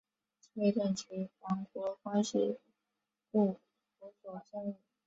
[0.55, 2.57] 内政及王国关系
[3.29, 3.59] 部
[3.99, 4.77] 辅佐政务。